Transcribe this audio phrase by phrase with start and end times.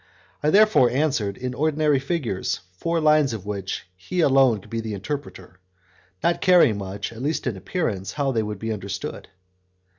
[0.41, 4.95] I therefore answered, in ordinary figures, four lines of which he alone could be the
[4.95, 5.59] interpreter,
[6.23, 9.27] not caring much, at least in appearance, how they would be understood.